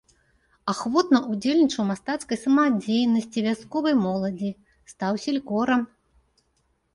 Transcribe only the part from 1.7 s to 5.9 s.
у мастацкай самадзейнасці вясковай моладзі, стаў селькорам.